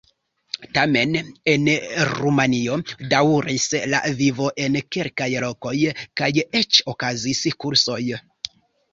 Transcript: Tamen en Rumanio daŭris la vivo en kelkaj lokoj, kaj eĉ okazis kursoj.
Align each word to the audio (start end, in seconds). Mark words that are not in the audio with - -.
Tamen 0.75 1.11
en 1.51 1.65
Rumanio 2.11 2.77
daŭris 3.11 3.67
la 3.91 3.99
vivo 4.21 4.47
en 4.63 4.77
kelkaj 4.97 5.27
lokoj, 5.43 5.73
kaj 6.23 6.31
eĉ 6.61 6.81
okazis 6.95 7.43
kursoj. 7.65 7.99